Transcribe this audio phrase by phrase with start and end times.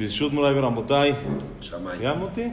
[0.00, 0.32] Bishut.
[0.32, 2.00] Shamay.
[2.00, 2.44] ¿Ya, Moti?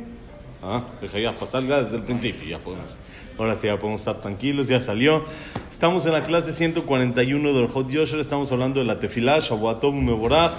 [0.61, 2.98] Ah, ya pasar ya desde el principio, ya podemos.
[3.38, 5.23] Ahora sí, ya podemos estar tranquilos, ya salió.
[5.70, 10.52] Estamos en la clase 141 del Hot Yosher, estamos hablando de la tefilá, Shavuatov Meborach.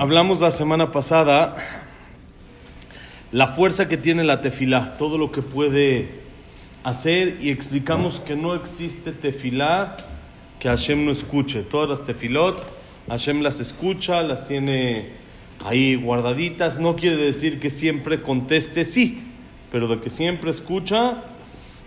[0.00, 1.54] Hablamos la semana pasada
[3.30, 6.22] la fuerza que tiene la tefilá, todo lo que puede
[6.82, 9.96] hacer y explicamos que no existe tefilá
[10.58, 11.62] que Hashem no escuche.
[11.62, 15.08] Todas las tefilot, Hashem las escucha, las tiene
[15.64, 16.78] ahí guardaditas.
[16.78, 19.22] No quiere decir que siempre conteste sí,
[19.70, 21.24] pero de que siempre escucha,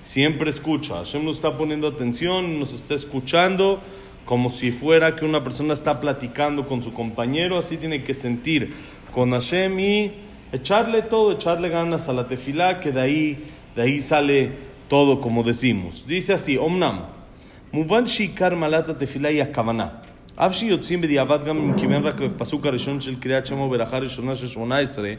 [0.04, 0.96] siempre escucha.
[0.96, 3.82] Hashem nos está poniendo atención, nos está escuchando,
[4.26, 7.58] como si fuera que una persona está platicando con su compañero.
[7.58, 8.74] Así tiene que sentir
[9.14, 10.12] con Hashem y
[10.52, 13.44] echarle todo, echarle ganas a la tefilá, que de ahí,
[13.76, 14.52] de ahí sale
[14.90, 16.06] todo, como decimos.
[16.08, 17.08] Dice así, Omnam.
[17.72, 20.02] Muban shikar malata tefilá y akavaná.
[20.36, 24.48] אף שיוצאים בדיעבד גם אם כיוון רק בפסוק הראשון של קריאת שמע וברכה ראשונה של
[24.48, 25.14] שמונה עשרה,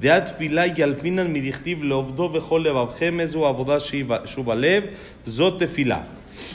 [0.00, 3.76] דעה תפילה ילפינן מדכתיב לעובדו בכל לבבכם איזו עבודה
[4.24, 4.84] שוב הלב,
[5.24, 6.00] זאת תפילה.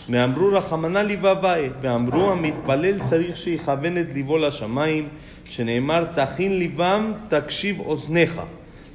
[0.09, 5.07] ואמרו רחמנא לבבי, ואמרו המתפלל צריך שיכוון את ליבו לשמיים,
[5.45, 8.41] שנאמר תכין ליבם תקשיב אוזניך.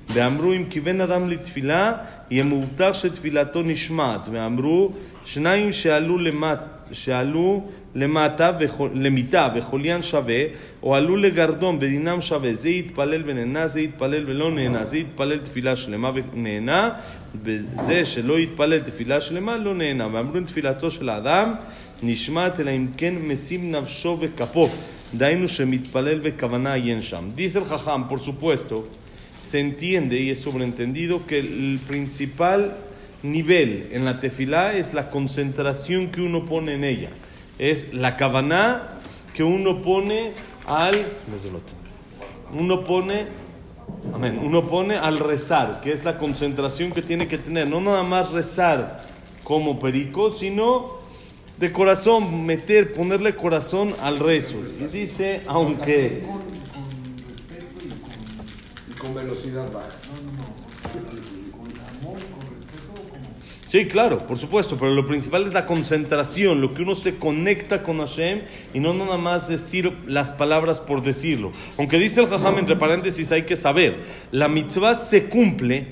[0.08, 1.92] ואמרו אם כיוון אדם לתפילה,
[2.30, 4.28] יהיה מאובטח שתפילתו נשמעת.
[4.32, 4.92] ואמרו
[5.24, 6.58] שניים שעלו, למט,
[6.91, 10.43] שעלו למטה, וחול, למיטה וחוליין שווה,
[10.83, 12.53] או עלו לגרדום ודינם שווה.
[12.53, 14.85] זה יתפלל ונהנה, זה יתפלל ולא נהנה.
[14.85, 16.89] זה יתפלל תפילה שלמה ונהנה,
[17.43, 20.07] וזה שלא יתפלל תפילה שלמה לא נהנה.
[20.11, 21.53] ואמרו אם תפילתו של האדם
[22.03, 24.69] נשמעת, אלא אם כן משים נפשו וכפו.
[25.13, 27.29] דהיינו שמתפלל וכוונה עיין שם.
[27.35, 28.87] דיסל חכם, por supuesto,
[29.41, 32.75] se entiende y es sobreentendido que el principal
[33.22, 37.10] nivel en la tefilá es la concentración que uno pone en ella.
[37.58, 39.00] Es la kavaná
[39.34, 40.32] que uno pone
[40.66, 40.94] al.
[42.52, 43.26] Uno pone.
[44.12, 44.40] Amén.
[44.42, 47.68] Uno pone al rezar, que es la concentración que tiene que tener.
[47.68, 49.04] No nada más rezar
[49.44, 50.96] como perico, sino
[51.58, 54.56] de corazón, meter, ponerle corazón al rezo.
[54.80, 56.24] Y dice, aunque.
[58.90, 59.88] Y con velocidad baja.
[63.66, 67.82] Sí, claro, por supuesto, pero lo principal es la concentración, lo que uno se conecta
[67.82, 71.50] con Hashem y no nada más decir las palabras por decirlo.
[71.76, 75.88] Aunque dice el Jajam, entre paréntesis, hay que saber, la mitzvah se cumple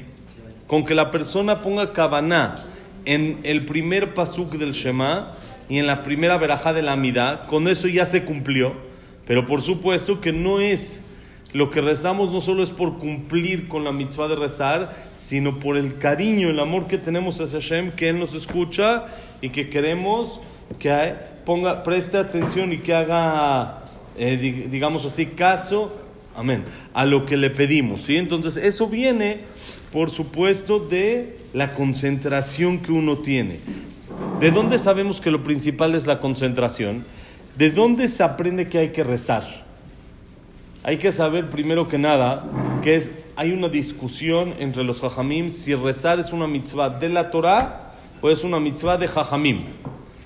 [0.68, 2.64] con que la persona ponga kavaná
[3.06, 5.32] en el primer pasuk del Shema
[5.68, 8.72] y en la primera verajá de la Amidá, con eso ya se cumplió,
[9.26, 11.02] pero por supuesto que no es
[11.54, 15.76] lo que rezamos no solo es por cumplir con la mitzvah de rezar, sino por
[15.76, 19.06] el cariño, el amor que tenemos hacia Hashem, que Él nos escucha
[19.40, 20.40] y que queremos
[20.80, 23.84] que ponga, preste atención y que haga,
[24.18, 25.96] eh, digamos así, caso,
[26.34, 28.02] amén, a lo que le pedimos.
[28.02, 28.16] ¿sí?
[28.16, 29.42] Entonces, eso viene,
[29.92, 33.60] por supuesto, de la concentración que uno tiene.
[34.40, 37.04] ¿De dónde sabemos que lo principal es la concentración?
[37.56, 39.63] ¿De dónde se aprende que hay que rezar?
[40.86, 42.44] Hay que saber primero que nada
[42.82, 47.30] que es, hay una discusión entre los jajamim si rezar es una mitzvah de la
[47.30, 49.64] Torah o es una mitzvah de jajamim.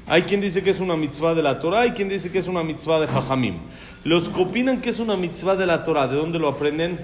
[0.08, 2.48] Hay quien dice que es una mitzvah de la Torah y quien dice que es
[2.48, 3.54] una mitzvah de jajamim.
[4.02, 6.98] Los que opinan que es una mitzvah de la Torah, ¿de dónde lo aprenden?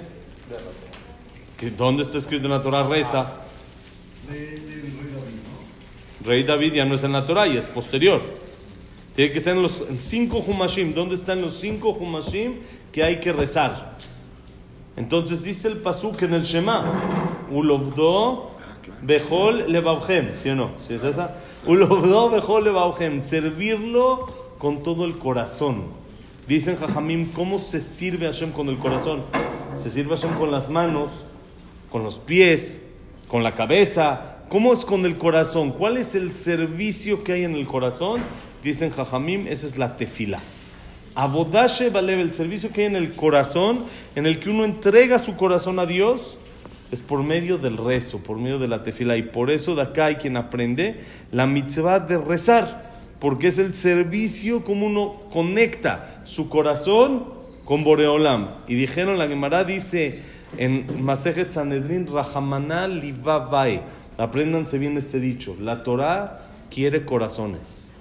[1.57, 3.35] ¿Que ¿Dónde está escrito en la Torah reza?
[6.25, 8.21] Rey David ya no es en la Torah y es posterior.
[9.15, 10.93] Tiene que ser en los cinco Humashim.
[10.93, 12.55] ¿Dónde están los cinco Humashim
[12.91, 13.97] que hay que rezar?
[14.97, 18.51] Entonces dice el Pasuk en el Shema: Ulovdo
[19.03, 20.31] Bejol Levavhem.
[20.37, 20.71] ¿Sí o no?
[20.87, 21.37] ¿Sí es esa?
[21.65, 23.23] Ulovdo Bejol Levavhem.
[23.23, 24.27] Servirlo
[24.59, 25.85] con todo el corazón.
[26.49, 29.23] Dicen Jajamim: ¿cómo se sirve Hashem con el corazón?
[29.77, 31.11] Se sirve Hashem con las manos,
[31.91, 32.83] con los pies,
[33.29, 34.39] con la cabeza.
[34.49, 35.71] ¿Cómo es con el corazón?
[35.71, 38.21] ¿Cuál es el servicio que hay en el corazón?
[38.65, 40.41] Dicen Jajamim, esa es la tefila.
[41.15, 43.85] Abodashe Balev, el servicio que hay en el corazón,
[44.15, 46.39] en el que uno entrega su corazón a Dios,
[46.91, 49.19] es por medio del rezo, por medio de la tefila.
[49.19, 52.91] Y por eso de acá hay quien aprende la mitzvah de rezar,
[53.21, 57.27] porque es el servicio como uno conecta su corazón
[57.67, 58.49] con Boreolam.
[58.67, 60.21] Y dijeron, la Gemara dice
[60.57, 63.83] en Masejet Sanedrin, Rahamana Livavai.
[64.17, 65.55] Apréndanse bien este dicho.
[65.61, 67.94] La Torah quiere corazones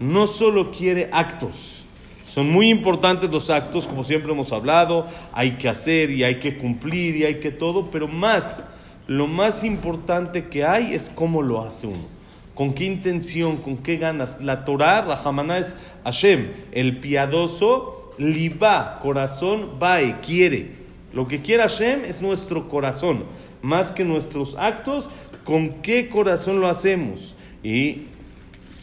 [0.00, 1.84] no solo quiere actos.
[2.26, 6.56] Son muy importantes los actos, como siempre hemos hablado, hay que hacer y hay que
[6.56, 8.62] cumplir y hay que todo, pero más,
[9.06, 12.22] lo más importante que hay es cómo lo hace uno.
[12.54, 13.58] ¿Con qué intención?
[13.58, 14.40] ¿Con qué ganas?
[14.40, 15.74] La Torah, Rahamana es
[16.04, 20.72] Hashem, el piadoso, Liba, corazón, bae, quiere.
[21.12, 23.24] Lo que quiere Hashem es nuestro corazón,
[23.62, 25.08] más que nuestros actos.
[25.44, 27.34] ¿Con qué corazón lo hacemos?
[27.62, 28.02] Y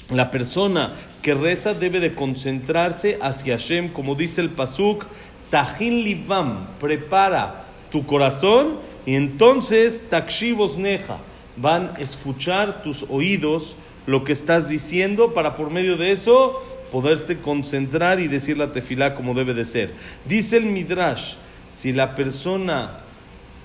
[0.10, 5.06] la persona que reza debe de concentrarse hacia Hashem, como dice el Pasuk,
[5.50, 11.18] Tajin Livam, prepara tu corazón y entonces Takshivos Neja,
[11.58, 13.76] van a escuchar tus oídos
[14.08, 19.14] lo que estás diciendo para por medio de eso poderte concentrar y decir la tefilá
[19.16, 19.94] como debe de ser.
[20.26, 21.36] Dice el Midrash,
[21.70, 22.98] si la persona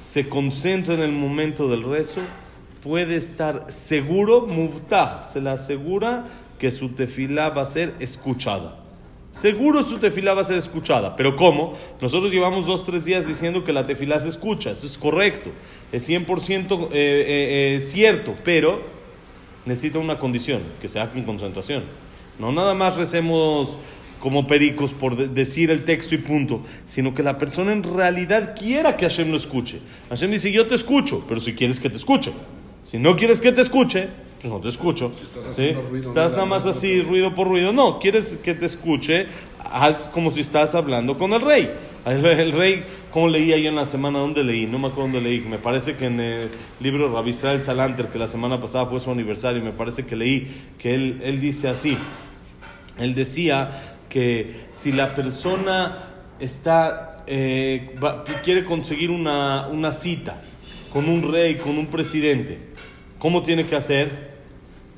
[0.00, 2.20] se concentra en el momento del rezo,
[2.84, 6.26] puede estar seguro, muftah, se le asegura
[6.58, 8.76] que su tefilá va a ser escuchada.
[9.32, 11.16] Seguro su tefilá va a ser escuchada.
[11.16, 11.74] Pero ¿cómo?
[12.02, 14.70] Nosotros llevamos dos, tres días diciendo que la tefilá se escucha.
[14.70, 15.50] Eso es correcto.
[15.92, 16.28] Es 100%
[16.70, 18.34] eh, eh, eh, cierto.
[18.44, 18.82] Pero
[19.64, 21.84] necesita una condición, que sea con concentración.
[22.38, 23.78] No nada más recemos
[24.20, 28.96] como pericos por decir el texto y punto, sino que la persona en realidad quiera
[28.96, 29.80] que Hashem lo escuche.
[30.10, 32.30] Hashem dice, yo te escucho, pero si quieres que te escuche.
[32.84, 34.08] Si no quieres que te escuche,
[34.40, 35.10] pues no te escucho.
[35.94, 37.72] estás, nada más así, ruido por ruido.
[37.72, 39.26] No, quieres que te escuche,
[39.58, 41.70] haz como si estás hablando con el rey.
[42.04, 44.66] El, rey, como leí ahí en la semana, ¿dónde leí?
[44.66, 45.40] No me acuerdo dónde leí.
[45.40, 46.50] Me parece que en el
[46.80, 50.46] libro Rabbi Israel Salanter, que la semana pasada fue su aniversario, me parece que leí
[50.78, 51.96] que él, él dice así.
[52.98, 57.96] Él decía que si la persona está, eh,
[58.44, 60.42] quiere conseguir una, una cita
[60.92, 62.73] con un rey, con un presidente,
[63.24, 64.34] ¿cómo tiene que hacer?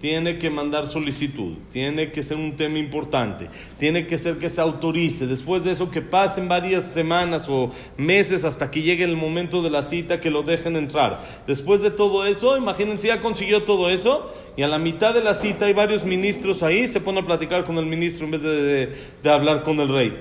[0.00, 4.60] tiene que mandar solicitud, tiene que ser un tema importante, tiene que ser que se
[4.60, 9.62] autorice, después de eso que pasen varias semanas o meses hasta que llegue el momento
[9.62, 11.22] de la cita, que lo dejen entrar.
[11.46, 15.32] Después de todo eso, imagínense, ya consiguió todo eso y a la mitad de la
[15.32, 18.92] cita hay varios ministros ahí, se pone a platicar con el ministro en vez de,
[19.22, 20.12] de, hablar con el rey.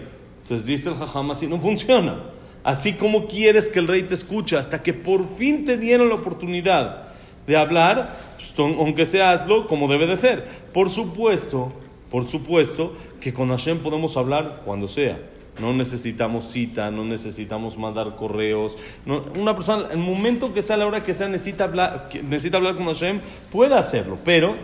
[0.43, 2.23] Entonces dice el jajam, así no funciona.
[2.63, 6.15] Así como quieres que el rey te escuche, hasta que por fin te dieron la
[6.15, 7.04] oportunidad
[7.47, 10.47] de hablar, pues, aunque sea hazlo como debe de ser.
[10.73, 11.71] Por supuesto,
[12.09, 15.19] por supuesto que con Hashem podemos hablar cuando sea.
[15.59, 18.77] No necesitamos cita, no necesitamos mandar correos.
[19.05, 22.87] una persona, el momento que sea, la hora que sea, necesita hablar, necesita hablar con
[22.87, 23.21] Hashem,
[23.51, 24.55] puede hacerlo, pero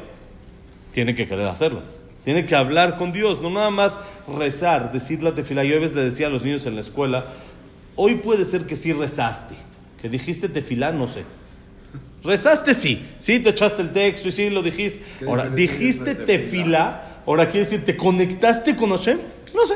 [0.92, 1.82] tiene que querer hacerlo.
[2.26, 3.98] Tiene que hablar con Dios, no nada más
[4.38, 5.64] rezar, decir la tefila.
[5.64, 7.26] Yo a veces le decía a los niños en la escuela,
[7.96, 9.56] hoy puede ser que sí rezaste,
[10.02, 11.24] que dijiste tefilá, no sé.
[12.24, 15.26] Rezaste sí, sí, te echaste el texto y sí lo dijiste.
[15.26, 19.20] Ahora, dijiste tefila, ahora quiere decir, ¿te conectaste con Hashem?
[19.54, 19.76] No sé.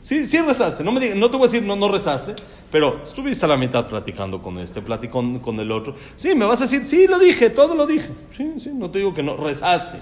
[0.00, 0.84] Sí, sí rezaste.
[0.84, 2.34] No, me no te voy a decir no, no rezaste,
[2.70, 5.96] pero estuviste a la mitad platicando con este, platicando con el otro.
[6.16, 8.08] Sí, me vas a decir, sí, lo dije, todo lo dije.
[8.36, 10.00] Sí, sí, no te digo que no, rezaste.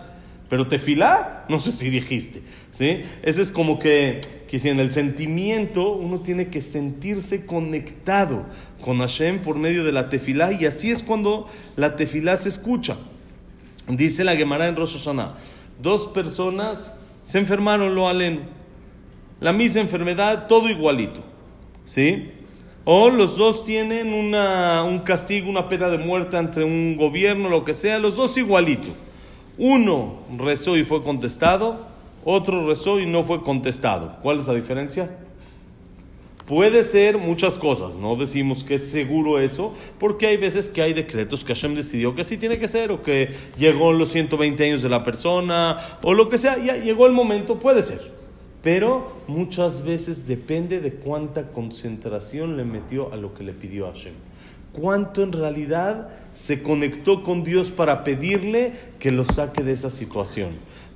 [0.48, 2.42] Pero tefilá, no sé si dijiste.
[2.70, 3.02] ¿sí?
[3.22, 4.20] Ese es como que,
[4.54, 8.46] que si en el sentimiento uno tiene que sentirse conectado
[8.84, 12.96] con Hashem por medio de la tefilá y así es cuando la tefilá se escucha.
[13.88, 15.08] Dice la Gemara en Rosh
[15.82, 18.42] dos personas se enfermaron, lo alen,
[19.40, 21.24] la misma enfermedad, todo igualito,
[21.84, 22.30] ¿sí?
[22.84, 27.64] O los dos tienen una, un castigo, una pena de muerte entre un gobierno, lo
[27.64, 28.94] que sea, los dos igualito.
[29.58, 31.92] Uno rezó y fue contestado,
[32.24, 34.16] otro rezó y no fue contestado.
[34.22, 35.10] ¿Cuál es la diferencia?
[36.46, 40.92] Puede ser muchas cosas, no decimos que es seguro eso, porque hay veces que hay
[40.92, 44.82] decretos que Hashem decidió que así tiene que ser, o que llegó los 120 años
[44.82, 48.12] de la persona, o lo que sea, ya llegó el momento, puede ser.
[48.62, 54.14] Pero muchas veces depende de cuánta concentración le metió a lo que le pidió Hashem.
[54.72, 60.50] Cuánto en realidad se conectó con Dios para pedirle que lo saque de esa situación.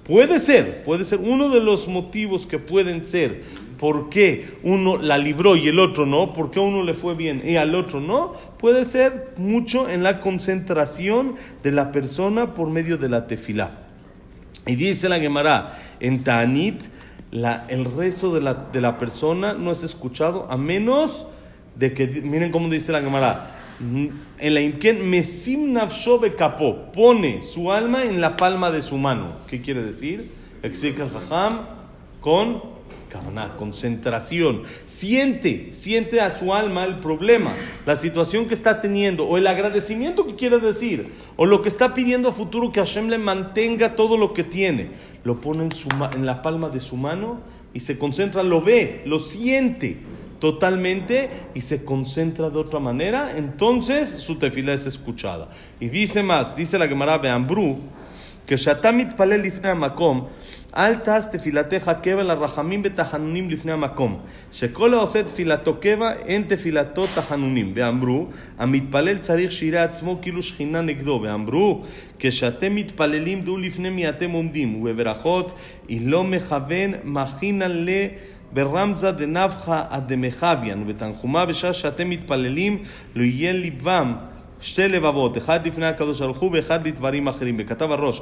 [0.09, 3.43] Puede ser, puede ser uno de los motivos que pueden ser
[3.79, 7.43] por qué uno la libró y el otro no, por qué uno le fue bien
[7.45, 12.97] y al otro no, puede ser mucho en la concentración de la persona por medio
[12.97, 13.71] de la tefilá.
[14.67, 16.85] Y dice la Gemara, en Ta'anit,
[17.31, 21.27] la, el rezo de la, de la persona no es escuchado a menos
[21.77, 24.61] de que, miren cómo dice la Gemara, en la
[25.05, 29.33] mesim nafsho capó, pone su alma en la palma de su mano.
[29.47, 30.31] ¿Qué quiere decir?
[30.63, 31.61] Explica Raham
[32.21, 34.63] con kavaná, concentración.
[34.85, 37.55] Siente, siente a su alma el problema,
[37.87, 41.95] la situación que está teniendo, o el agradecimiento que quiere decir, o lo que está
[41.95, 44.91] pidiendo a futuro que Hashem le mantenga todo lo que tiene.
[45.25, 47.41] Lo pone en, su, en la palma de su mano
[47.73, 49.99] y se concentra, lo ve, lo siente
[50.40, 55.48] totalmente y se concentra de otra manera, entonces su tefila es escuchada.
[55.80, 57.78] Y dice más, dice la Gemara Beambru,
[58.48, 60.28] כשאתה מתפלל לפני המקום,
[60.78, 64.20] אל תעש תפילתך קבע לרחמים בתחנונים לפני המקום.
[64.52, 67.72] שכל העושה תפילתו קבע, אין תפילתו תחנונים.
[67.76, 68.28] ואמרו,
[68.58, 71.20] המתפלל צריך שיראה עצמו כאילו שכינה נגדו.
[71.24, 71.82] ואמרו,
[72.20, 74.76] כשאתם מתפללים דעו לפני מי אתם עומדים.
[74.76, 75.54] ובברכות,
[75.88, 77.90] היא לא מכוון מכינה ל...
[78.53, 82.83] ברמזה דנפחא דמחביאן, ובתנחומה בשעה שאתם מתפללים,
[83.15, 84.15] לא יהיה ליבם
[84.61, 87.57] שתי לבבות, אחד לפני הקדוש ברוך הוא ואחד לדברים אחרים.
[87.59, 88.21] וכתב הראש,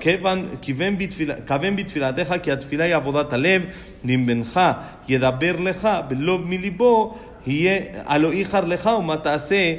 [0.00, 3.62] כיוון בתפילתך כי התפילה היא עבודת הלב,
[4.04, 4.60] בנך
[5.08, 9.74] ידבר לך ולא מליבו, יהיה הלא איחר לך ומה תעשה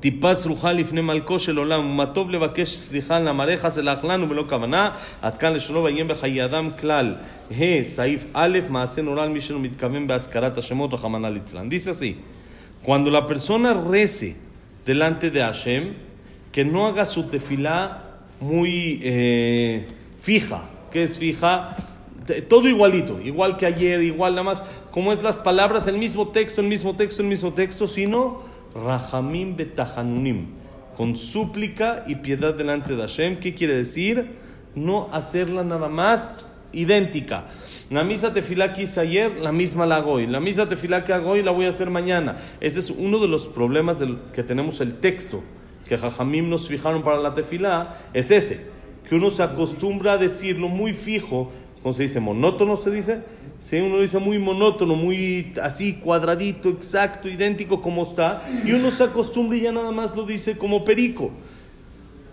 [0.00, 4.90] טיפה סרוחה לפני מלכו של עולם, ומה טוב לבקש סליחה למראך סלח לנו ולא כוונה,
[5.22, 7.14] עד כאן לשונו ויהיה בחיי אדם כלל.
[7.50, 11.68] ה, סעיף א', מעשה נורא על מי שלא מתכוון בהזכרת השמות, רחמנא ליצלן.
[11.68, 12.14] Dice así,
[12.84, 14.36] cuando la persona rece
[14.86, 15.82] delante de Hashem,
[16.52, 18.02] que no haga su tefilá
[18.40, 19.86] muy eh,
[20.20, 20.60] fija.
[20.90, 21.76] ¿Qué es fija?
[22.26, 26.28] T- Todo igualito, igual que ayer, igual nada más, como es las palabras, el mismo
[26.28, 28.42] texto, el mismo texto, el mismo texto, sino
[28.75, 30.47] Rahamim betahanunim,
[30.97, 33.39] con súplica y piedad delante de Hashem.
[33.39, 34.35] ¿Qué quiere decir?
[34.75, 37.45] No hacerla nada más idéntica.
[37.89, 40.27] La misa tefilá que hice ayer, la misma la hago hoy.
[40.27, 42.35] La misa tefilá que hago hoy, la voy a hacer mañana.
[42.59, 45.41] Ese es uno de los problemas del, que tenemos el texto,
[45.87, 48.65] que Jajamim nos fijaron para la tefilá, es ese,
[49.07, 51.51] que uno se acostumbra a decirlo muy fijo,
[51.85, 52.19] ¿cómo se dice?
[52.19, 53.21] ¿Monótono se dice?
[53.59, 59.03] Sí, uno dice muy monótono, muy así, cuadradito, exacto, idéntico como está, y uno se
[59.03, 61.29] acostumbra y ya nada más lo dice como perico.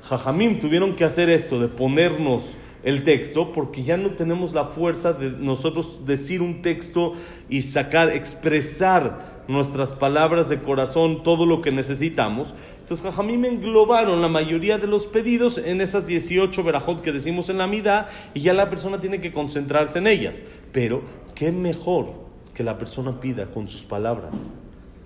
[0.04, 5.12] Jajamim tuvieron que hacer esto, de ponernos el texto, porque ya no tenemos la fuerza
[5.12, 7.12] de nosotros decir un texto
[7.50, 12.54] y sacar, expresar nuestras palabras de corazón, todo lo que necesitamos.
[12.82, 17.58] Entonces Jajamim englobaron la mayoría de los pedidos en esas 18 verajot que decimos en
[17.58, 20.42] la mida y ya la persona tiene que concentrarse en ellas.
[20.72, 21.02] Pero,
[21.34, 22.12] ¿qué mejor
[22.54, 24.52] que la persona pida con sus palabras?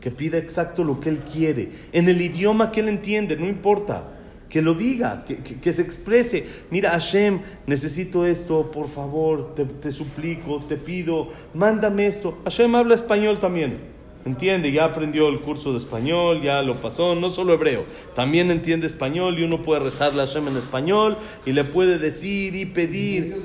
[0.01, 4.13] Que pida exacto lo que él quiere, en el idioma que él entiende, no importa
[4.49, 6.47] que lo diga, que, que- se exprese.
[6.71, 12.39] Mira, Hashem, necesito esto, por favor, te, te suplico, te pido, mándame esto.
[12.45, 13.96] Hashem habla español también.
[14.27, 17.85] Entiende, ya aprendió el curso de español, ya lo pasó, no solo hebreo,
[18.17, 21.17] también entiende español y uno puede rezarle a Hashem en español
[21.47, 23.37] y le puede decir y pedir.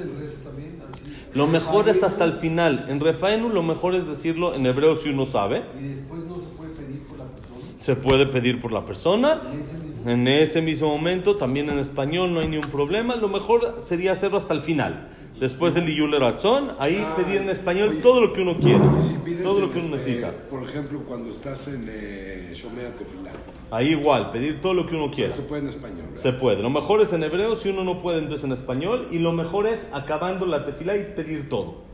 [1.36, 2.88] Lo mejor es hasta el final.
[2.90, 5.62] En Refaenu lo mejor es decirlo en hebreo si uno sabe.
[5.80, 7.80] Y después no se puede pedir por la persona.
[7.80, 9.42] Se puede pedir por la persona.
[9.54, 13.16] En ese mismo En ese mismo momento, también en español, no hay ningún problema.
[13.16, 15.08] Lo mejor sería hacerlo hasta el final.
[15.42, 18.80] Después del Iyul Ratzon, ahí Ah, pedir en español oye, todo lo que uno quiere.
[19.00, 20.32] Si Todo lo que uno este, necesita.
[20.52, 23.32] Por ejemplo, cuando estás en eh, Shomea Tefilá,
[23.72, 25.34] Ahí igual, pedir todo lo que uno quiera.
[25.34, 26.04] se puede en español.
[26.10, 26.22] ¿verdad?
[26.22, 26.62] Se puede.
[26.62, 29.08] Lo mejor es en hebreo, si uno no puede, entonces en español.
[29.10, 31.90] Y lo mejor es acabando la tefilá y pedir todo.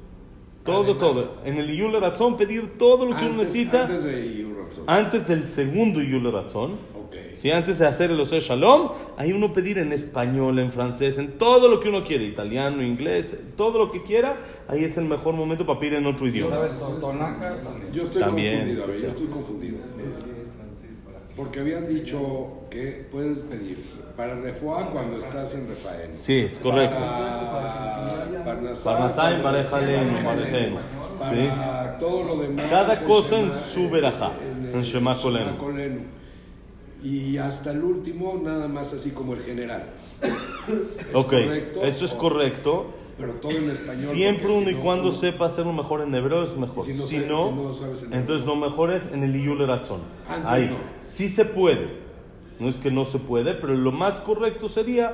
[0.65, 0.99] Todo, Además.
[0.99, 1.35] todo.
[1.45, 4.45] En el Iyul Ratzon, pedir todo lo que uno Antes- necesita Antes de
[4.87, 6.71] antes del segundo Iyul Ratzon.
[7.07, 7.15] Ok.
[7.35, 11.37] Si antes de hacer el Oseh Shalom, hay uno pedir en español, en francés, en
[11.37, 14.35] todo lo que uno quiere, italiano, inglés, todo lo que quiera,
[14.67, 16.55] ahí es el mejor momento para pedir en otro idioma.
[16.55, 17.61] ¿Sabes to- tonaca?
[17.63, 17.93] También.
[17.93, 19.77] Yo estoy También, confundido, a ver, yo estoy confundido.
[19.99, 20.25] Es-
[21.35, 23.77] porque habían dicho que puedes pedir
[24.17, 26.09] para Refuá cuando estás en Refael.
[26.15, 26.97] Sí, es correcto.
[26.97, 29.63] Para Parnasá, y para-.
[31.19, 32.65] Para todo lo demás.
[32.69, 34.31] Cada cosa en su verajá,
[34.73, 36.17] en Shema Kolenu.
[37.03, 39.83] Y hasta el último, nada más así como el general.
[41.09, 41.83] ¿Es Ok, correcto?
[41.83, 42.87] eso es correcto.
[43.17, 44.05] Pero todo en español.
[44.13, 46.83] Siempre uno si y cuando uno- sepa hacerlo mejor en hebreo es mejor.
[46.83, 48.55] Si no Si sabes- no, si no sabes en entonces hebreo.
[48.59, 50.01] lo mejor es en el Iyul Ratzon.
[50.29, 50.65] Antes Ahí.
[50.69, 50.75] no.
[50.99, 52.05] Sí se puede.
[52.59, 55.13] No es que no se puede, pero lo más correcto sería,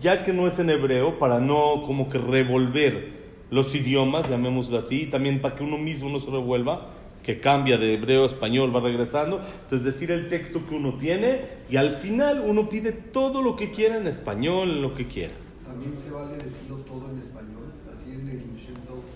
[0.00, 5.02] ya que no es en hebreo, para no como que revolver los idiomas, llamémoslo así,
[5.02, 6.88] y también para que uno mismo no se revuelva,
[7.24, 9.40] que cambia de hebreo a español, va regresando.
[9.62, 11.40] Entonces decir el texto que uno tiene
[11.70, 15.34] y al final uno pide todo lo que quiera en español, lo que quiera.
[15.66, 18.44] También se vale decirlo todo en español, así en el.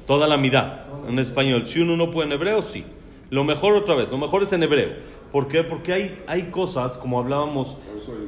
[0.07, 1.67] Toda la mitad en español.
[1.67, 2.85] Si uno no puede en hebreo, sí.
[3.31, 5.19] Lo mejor otra vez, lo mejor es en hebreo.
[5.31, 5.62] ¿Por qué?
[5.62, 7.77] Porque hay, hay cosas, como hablábamos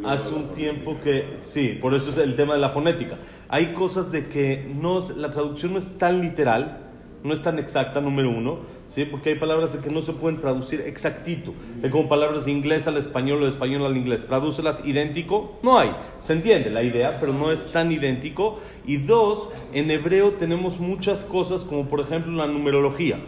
[0.05, 0.55] hace un fonética.
[0.55, 3.17] tiempo que, sí, por eso es el tema de la fonética.
[3.49, 6.90] Hay cosas de que no, la traducción no es tan literal,
[7.23, 9.05] no es tan exacta, número uno, ¿sí?
[9.05, 11.53] porque hay palabras de que no se pueden traducir exactito.
[11.83, 14.27] Es como palabras de inglés al español o de español al inglés.
[14.27, 15.91] Tradúcelas idéntico, no hay.
[16.19, 18.59] Se entiende la idea, pero no es tan idéntico.
[18.87, 23.19] Y dos, en hebreo tenemos muchas cosas, como por ejemplo la numerología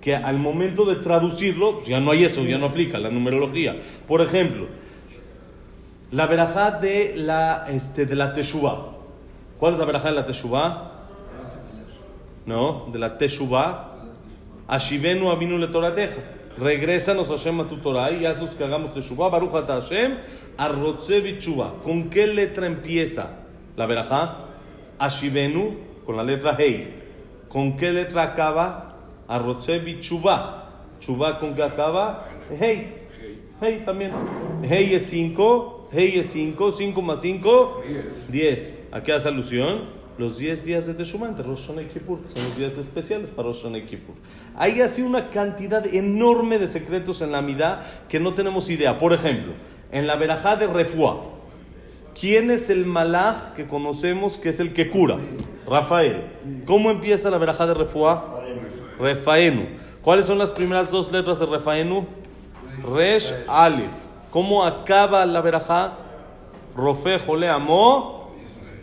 [0.00, 3.76] que al momento de traducirlo, pues ya no hay eso, ya no aplica la numerología.
[4.06, 4.66] Por ejemplo,
[6.10, 8.92] La verajá de la, este, de la Teshuvah.
[9.58, 10.97] ¿Cuál es la verajá de la Teshuvah?
[12.48, 13.94] No, de la Teshuvah.
[14.66, 16.22] Ashivenu avinu le Torateja.
[16.56, 19.28] Regrésanos Hashem a tu Torah y haznos que hagamos Teshuvah.
[19.28, 20.16] Baruch ata Hashem.
[20.56, 21.74] Arrotze bichuvah.
[21.84, 23.44] ¿Con qué letra empieza
[23.76, 24.46] la verajá?
[24.98, 25.76] Ashivenu,
[26.06, 26.88] con la letra Hei.
[27.50, 28.96] ¿Con qué letra acaba?
[29.28, 30.70] Arrotze bichuvah.
[31.00, 32.28] Chuvah, ¿con qué acaba?
[32.58, 32.94] Hei.
[33.60, 34.12] Hei también.
[34.62, 35.88] Hei es 5.
[35.92, 36.72] Hei es 5.
[36.72, 37.82] 5 más 5.
[37.86, 38.32] Diez.
[38.32, 38.78] 10.
[38.92, 39.97] ¿A qué hace alusión?
[40.18, 42.18] Los 10 días de Teshuvah entre Rosh Hashanah y Kippur.
[42.34, 44.16] Son los días especiales para Rosh Hashanah y Kippur.
[44.56, 48.98] Hay así una cantidad enorme de secretos en la Midá que no tenemos idea.
[48.98, 49.52] Por ejemplo,
[49.92, 51.20] en la verajá de Refuá.
[52.18, 55.18] ¿Quién es el malaj que conocemos que es el que cura?
[55.68, 56.24] Rafael.
[56.66, 58.40] ¿Cómo empieza la verajá de Refuá?
[58.98, 59.66] Refaenu.
[60.02, 62.06] ¿Cuáles son las primeras dos letras de Refaenu?
[62.92, 63.92] Resh Alif.
[64.32, 65.92] ¿Cómo acaba la verajá?
[66.74, 68.17] Rofe Jole Amó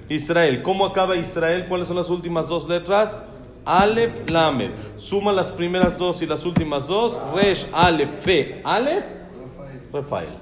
[0.09, 0.61] Israel.
[0.61, 1.65] ¿Cómo acaba Israel?
[1.67, 3.23] ¿Cuáles son las últimas dos letras?
[3.65, 4.71] Alef Lamed.
[4.97, 7.19] Suma las primeras dos y las últimas dos.
[7.33, 9.03] Resh Alef Fe Alef
[9.91, 10.37] Rafael.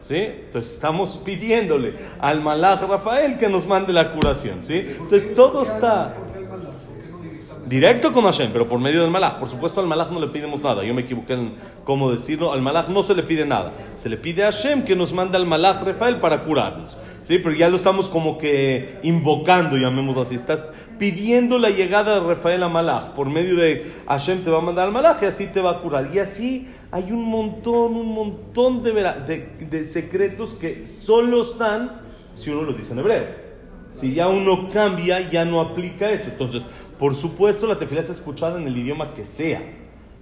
[0.00, 0.16] ¿Sí?
[0.16, 4.62] Entonces estamos pidiéndole al malaj Rafael que nos mande la curación.
[4.62, 4.84] ¿Sí?
[4.86, 6.74] Entonces todo está ¿Por qué el malaj?
[6.86, 7.57] ¿Por qué no directamente?
[7.68, 9.38] Directo con Hashem, pero por medio del malaj.
[9.38, 10.84] Por supuesto, al malaj no le pedimos nada.
[10.84, 12.52] Yo me equivoqué en cómo decirlo.
[12.52, 13.72] Al malaj no se le pide nada.
[13.96, 16.96] Se le pide a Hashem que nos mande al malaj Rafael para curarnos.
[17.22, 17.38] ¿Sí?
[17.38, 20.34] Pero ya lo estamos como que invocando, llamémoslo así.
[20.34, 20.64] Estás
[20.98, 23.10] pidiendo la llegada de Rafael a malaj.
[23.10, 25.80] Por medio de Hashem te va a mandar al malaj y así te va a
[25.80, 26.10] curar.
[26.14, 32.00] Y así hay un montón, un montón de, de secretos que solo están
[32.32, 33.48] si uno lo dice en hebreo.
[33.92, 36.28] Si ya uno cambia, ya no aplica eso.
[36.30, 39.62] Entonces, por supuesto, la tefilá es escuchada en el idioma que sea.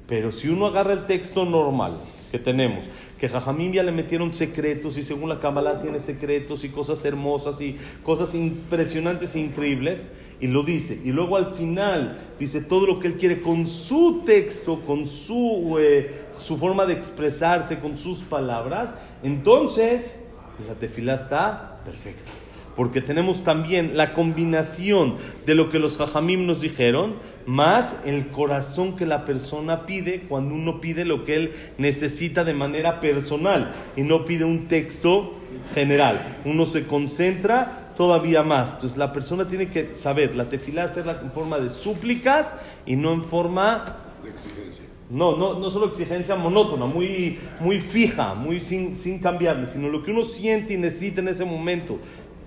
[0.07, 1.95] Pero si uno agarra el texto normal
[2.31, 2.85] que tenemos,
[3.19, 7.61] que Jajamim ya le metieron secretos y según la Kabbalah tiene secretos y cosas hermosas
[7.61, 10.07] y cosas impresionantes e increíbles,
[10.39, 11.01] y lo dice.
[11.03, 15.77] Y luego al final dice todo lo que él quiere con su texto, con su,
[15.81, 18.95] eh, su forma de expresarse, con sus palabras.
[19.23, 20.21] Entonces,
[20.69, 22.46] la tefilá está perfecta
[22.77, 27.15] porque tenemos también la combinación de lo que los jajamim nos dijeron,
[27.47, 32.55] más el corazón que la persona pide cuando uno pide lo que él necesita de
[32.55, 35.35] manera personal y no pide un texto
[35.75, 36.21] general.
[36.45, 38.73] Uno se concentra todavía más.
[38.73, 43.13] Entonces la persona tiene que saber, la tefilá hacerla en forma de súplicas y no
[43.13, 44.85] en forma de exigencia.
[45.11, 50.03] no, no, no solo exigencia monótona, muy, muy fija, muy sin, sin cambiarle, sino lo
[50.03, 51.99] que uno siente y necesita en ese momento,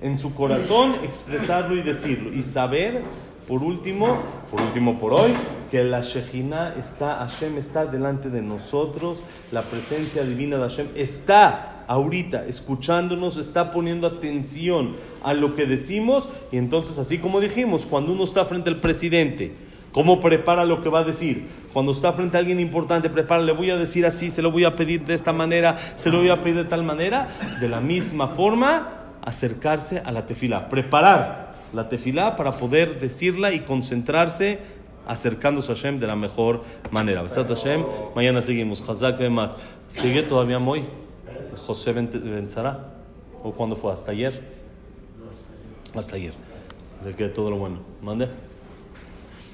[0.02, 2.34] en su corazón, expresarlo y decirlo.
[2.34, 3.04] Y saber,
[3.48, 4.18] por último,
[4.50, 5.32] por último por hoy,
[5.72, 9.20] que la Shejina está, Hashem está delante de nosotros,
[9.52, 16.30] la presencia divina de Hashem está ahorita escuchándonos, está poniendo atención a lo que decimos,
[16.52, 19.54] y entonces, así como dijimos, cuando uno está frente al presidente,
[19.92, 21.48] ¿Cómo prepara lo que va a decir?
[21.74, 24.64] Cuando está frente a alguien importante, prepara, le voy a decir así, se lo voy
[24.64, 27.30] a pedir de esta manera, se lo voy a pedir de tal manera.
[27.60, 30.70] De la misma forma, acercarse a la tefilá.
[30.70, 34.60] Preparar la tefilá para poder decirla y concentrarse
[35.08, 37.22] acercándose a Hashem de la mejor manera.
[37.24, 37.84] Besat Hashem,
[38.16, 38.88] mañana seguimos.
[38.88, 39.56] Hazak Bematz.
[39.88, 40.84] ¿Sigue todavía Moy?
[41.66, 42.94] José Ben- Benzara.
[43.44, 43.92] ¿O cuándo fue?
[43.92, 44.40] ¿Hasta ayer?
[45.96, 46.34] Hasta ayer.
[47.04, 47.80] De que todo lo bueno.
[48.02, 48.28] ¿Mande?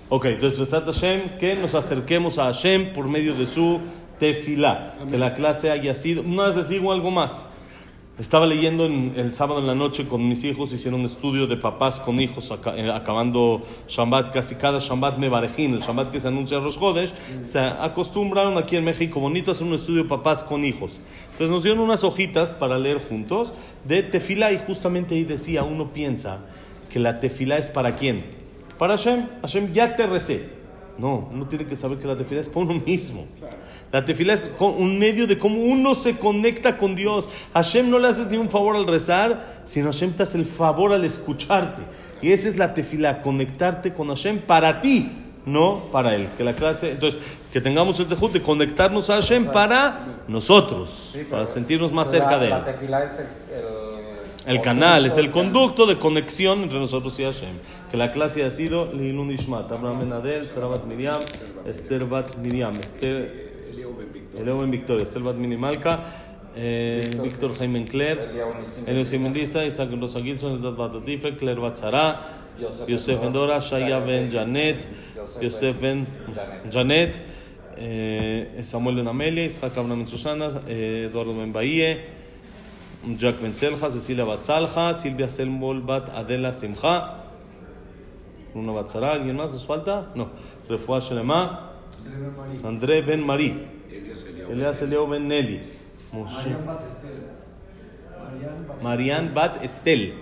[0.10, 3.80] Ok, entonces Besat Hashem, que nos acerquemos a Hashem por medio de su
[4.20, 4.96] tefilá.
[5.10, 6.22] Que la clase haya sido.
[6.24, 7.46] No les digo algo más.
[8.18, 11.58] Estaba leyendo en- el sábado en la noche con mis hijos, hicieron un estudio de
[11.58, 16.58] papás con hijos, eh, acabando Shabbat, casi cada Shabbat Mebarejín, el Shabbat que se anuncia
[16.58, 20.46] a los Jodesh, se acostumbraron aquí en México bonito a hacer un estudio de papás
[20.46, 21.02] con hijos.
[21.32, 25.92] Entonces nos dieron unas hojitas para leer juntos de tefilá y justamente ahí decía, uno
[25.92, 26.40] piensa
[26.90, 28.24] que la tefilá es para quién?
[28.80, 29.28] Para Hashem.
[29.42, 30.55] Hashem ya te recé.
[30.98, 33.26] No, uno tiene que saber que la tefilá es para uno mismo.
[33.92, 37.30] La tefilá es un medio de cómo uno se conecta con Dios.
[37.54, 40.94] Hashem no le haces ni un favor al rezar, sino Hashem te hace el favor
[40.94, 41.84] al escucharte.
[42.22, 45.12] Y esa es la tefilá, conectarte con Hashem para ti,
[45.46, 46.30] no para Él.
[46.38, 51.46] Que la clase, entonces, que tengamos el zehut de conectarnos a Hashem para nosotros, para
[51.46, 52.52] sentirnos más cerca de Él.
[52.52, 53.85] La tefilá es el,
[54.46, 57.58] el, canal es el conducto de conexión entre nosotros y Hashem.
[57.92, 61.22] Que la clase ha sido Lilun Ishmat, Abraham Ben Adel, Sarah Bat Miriam,
[61.66, 63.46] Esther Bat Miriam, Esther.
[64.38, 66.00] Eleo Ben Victoria, Esther Bat Mini Malka,
[66.56, 68.32] eh, Víctor Jaime Encler,
[68.86, 72.22] Elios Mendiza, Isaac Rosa Gilson, Edat Bat Atife, Claire Bat Sara,
[72.88, 74.88] Yosef Ben Dora, Shaya Ben Janet,
[75.42, 76.06] Yosef Ben
[76.70, 77.22] Janet,
[77.78, 81.98] eh, Samuel Ben Amelia, Isaac Abraham Ben Susana, eh, Eduardo Ben Bahie,
[83.08, 87.22] Jack Benzelja, Cecilia Batzalja, Silvia Selmol Bat Adela Simja.
[88.56, 90.12] Una Batzara, ¿alguien más nos falta?
[90.16, 90.30] No.
[90.70, 91.72] Refuah Shelema,
[92.64, 93.68] André Ben Marí.
[94.52, 95.62] Elias Eliao Ben Nelly.
[96.14, 96.82] Marian Bat-
[98.82, 100.14] Marian Bat Estel,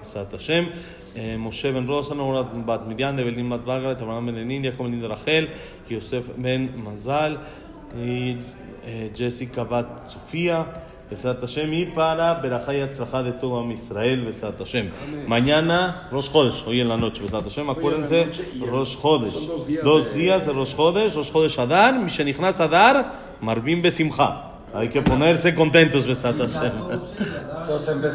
[0.00, 0.66] Besat Hashem,
[1.14, 4.92] eh, Moshe Ben Rosan, Orat Bat Miriam, Evelyn Bat Margaret, Abraham Ben Lenin, Jacob Ben
[4.92, 5.48] Linda Rachel,
[5.88, 7.38] Yosef Ben Mazal,
[7.96, 8.36] y
[11.10, 14.90] Besat Hashem, y para Berajá y Atzlajá de todo Israel, Besat Hashem.
[15.26, 18.28] Mañana, Rosh Chodesh, hoy en la noche, Besat Hashem, acuérdense,
[18.70, 19.32] Rosh Chodesh.
[19.32, 23.80] son dos días Dos de- días de Rosh Chodesh, Rosh Chodesh Adar, Mishenichnas Adar, Marvin
[23.80, 24.44] Besimcha.
[24.74, 26.72] Hay que ponerse contentos, Besat Hashem.
[27.62, 28.14] Entonces empezamos.